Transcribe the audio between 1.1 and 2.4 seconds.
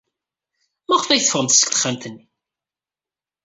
teffɣemt seg texxamt-nni?